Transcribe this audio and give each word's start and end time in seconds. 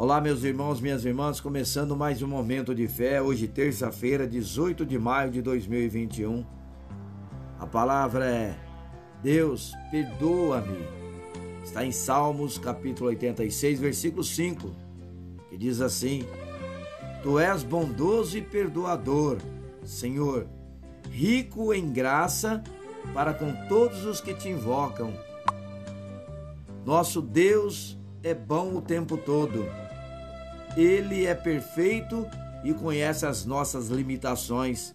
Olá, 0.00 0.20
meus 0.20 0.44
irmãos, 0.44 0.80
minhas 0.80 1.04
irmãs, 1.04 1.40
começando 1.40 1.96
mais 1.96 2.22
um 2.22 2.28
momento 2.28 2.72
de 2.72 2.86
fé, 2.86 3.20
hoje, 3.20 3.48
terça-feira, 3.48 4.28
18 4.28 4.86
de 4.86 4.96
maio 4.96 5.28
de 5.28 5.42
2021. 5.42 6.46
A 7.58 7.66
palavra 7.66 8.24
é: 8.24 8.56
Deus, 9.24 9.74
perdoa-me. 9.90 10.86
Está 11.64 11.84
em 11.84 11.90
Salmos, 11.90 12.58
capítulo 12.58 13.08
86, 13.08 13.80
versículo 13.80 14.22
5, 14.22 14.70
que 15.50 15.56
diz 15.56 15.80
assim: 15.80 16.24
Tu 17.20 17.36
és 17.40 17.64
bondoso 17.64 18.38
e 18.38 18.40
perdoador, 18.40 19.38
Senhor, 19.82 20.46
rico 21.10 21.74
em 21.74 21.92
graça 21.92 22.62
para 23.12 23.34
com 23.34 23.52
todos 23.66 24.04
os 24.04 24.20
que 24.20 24.32
te 24.32 24.48
invocam. 24.48 25.12
Nosso 26.86 27.20
Deus 27.20 27.98
é 28.22 28.32
bom 28.32 28.76
o 28.76 28.80
tempo 28.80 29.16
todo 29.16 29.87
ele 30.76 31.26
é 31.26 31.34
perfeito 31.34 32.26
e 32.64 32.72
conhece 32.72 33.26
as 33.26 33.44
nossas 33.44 33.88
limitações. 33.88 34.94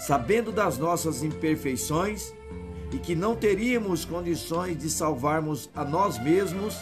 Sabendo 0.00 0.50
das 0.50 0.78
nossas 0.78 1.22
imperfeições 1.22 2.32
e 2.92 2.98
que 2.98 3.14
não 3.14 3.36
teríamos 3.36 4.04
condições 4.04 4.76
de 4.76 4.90
salvarmos 4.90 5.70
a 5.74 5.84
nós 5.84 6.18
mesmos, 6.18 6.76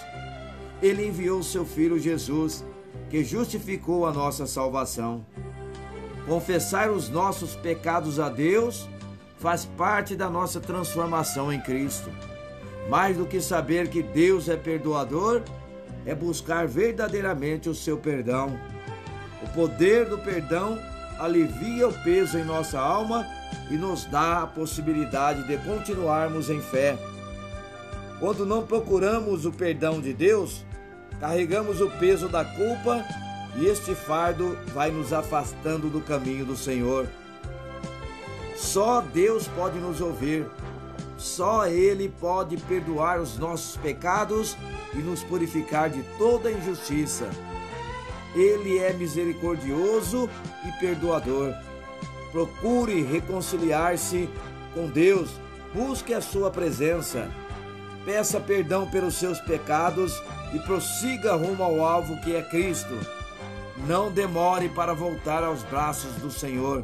ele 0.82 1.06
enviou 1.06 1.42
seu 1.42 1.64
filho 1.64 1.98
Jesus, 1.98 2.64
que 3.08 3.22
justificou 3.22 4.06
a 4.06 4.12
nossa 4.12 4.46
salvação. 4.46 5.24
Confessar 6.26 6.90
os 6.90 7.08
nossos 7.08 7.54
pecados 7.56 8.18
a 8.18 8.28
Deus 8.28 8.88
faz 9.38 9.64
parte 9.64 10.14
da 10.14 10.28
nossa 10.30 10.60
transformação 10.60 11.52
em 11.52 11.60
Cristo. 11.60 12.10
Mais 12.88 13.16
do 13.16 13.26
que 13.26 13.40
saber 13.40 13.88
que 13.88 14.02
Deus 14.02 14.48
é 14.48 14.56
perdoador, 14.56 15.42
é 16.06 16.14
buscar 16.14 16.66
verdadeiramente 16.66 17.68
o 17.68 17.74
seu 17.74 17.98
perdão. 17.98 18.58
O 19.42 19.48
poder 19.48 20.06
do 20.06 20.18
perdão 20.18 20.78
alivia 21.18 21.88
o 21.88 21.92
peso 22.02 22.38
em 22.38 22.44
nossa 22.44 22.78
alma 22.78 23.26
e 23.70 23.74
nos 23.74 24.04
dá 24.06 24.42
a 24.42 24.46
possibilidade 24.46 25.46
de 25.46 25.56
continuarmos 25.58 26.50
em 26.50 26.60
fé. 26.60 26.96
Quando 28.18 28.44
não 28.44 28.66
procuramos 28.66 29.46
o 29.46 29.52
perdão 29.52 30.00
de 30.00 30.12
Deus, 30.12 30.64
carregamos 31.18 31.80
o 31.80 31.90
peso 31.90 32.28
da 32.28 32.44
culpa 32.44 33.04
e 33.56 33.66
este 33.66 33.94
fardo 33.94 34.58
vai 34.74 34.90
nos 34.90 35.12
afastando 35.12 35.88
do 35.88 36.00
caminho 36.00 36.44
do 36.44 36.56
Senhor. 36.56 37.06
Só 38.56 39.00
Deus 39.00 39.48
pode 39.48 39.78
nos 39.78 40.00
ouvir. 40.00 40.46
Só 41.20 41.66
Ele 41.66 42.08
pode 42.08 42.56
perdoar 42.56 43.20
os 43.20 43.36
nossos 43.36 43.76
pecados 43.76 44.56
e 44.94 44.96
nos 44.96 45.22
purificar 45.22 45.90
de 45.90 46.02
toda 46.16 46.50
injustiça. 46.50 47.28
Ele 48.34 48.78
é 48.78 48.94
misericordioso 48.94 50.30
e 50.66 50.80
perdoador. 50.80 51.52
Procure 52.32 53.02
reconciliar-se 53.02 54.30
com 54.72 54.86
Deus, 54.86 55.28
busque 55.74 56.14
a 56.14 56.22
sua 56.22 56.50
presença. 56.50 57.30
Peça 58.06 58.40
perdão 58.40 58.90
pelos 58.90 59.16
seus 59.16 59.38
pecados 59.40 60.22
e 60.54 60.58
prossiga 60.60 61.34
rumo 61.34 61.62
ao 61.62 61.84
alvo 61.84 62.18
que 62.22 62.34
é 62.34 62.40
Cristo. 62.40 62.98
Não 63.86 64.10
demore 64.10 64.70
para 64.70 64.94
voltar 64.94 65.44
aos 65.44 65.62
braços 65.64 66.14
do 66.14 66.30
Senhor. 66.30 66.82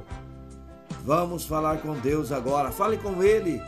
Vamos 1.03 1.47
falar 1.47 1.79
com 1.79 1.95
Deus 1.95 2.33
agora. 2.33 2.71
Fale 2.71 2.99
com 2.99 3.23
Ele 3.23 3.63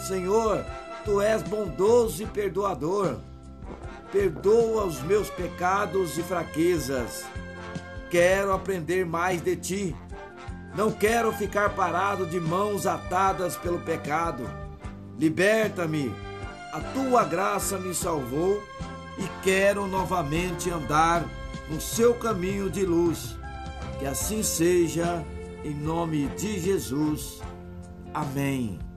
Senhor, 0.00 0.64
tu 1.04 1.20
és 1.20 1.42
bondoso 1.42 2.22
e 2.22 2.26
perdoador. 2.26 3.18
Perdoa 4.12 4.84
os 4.84 5.02
meus 5.02 5.28
pecados 5.30 6.16
e 6.16 6.22
fraquezas. 6.22 7.24
Quero 8.10 8.52
aprender 8.52 9.04
mais 9.04 9.42
de 9.42 9.56
ti. 9.56 9.96
Não 10.74 10.90
quero 10.90 11.32
ficar 11.32 11.74
parado 11.74 12.26
de 12.26 12.40
mãos 12.40 12.86
atadas 12.86 13.56
pelo 13.56 13.80
pecado. 13.80 14.48
Liberta-me. 15.18 16.14
A 16.72 16.80
tua 16.80 17.24
graça 17.24 17.78
me 17.78 17.94
salvou 17.94 18.62
e 19.18 19.42
quero 19.42 19.86
novamente 19.86 20.70
andar 20.70 21.24
no 21.68 21.80
seu 21.80 22.14
caminho 22.14 22.70
de 22.70 22.84
luz. 22.84 23.36
Que 23.98 24.06
assim 24.06 24.42
seja, 24.42 25.24
em 25.64 25.74
nome 25.74 26.28
de 26.28 26.58
Jesus. 26.58 27.40
Amém. 28.14 28.87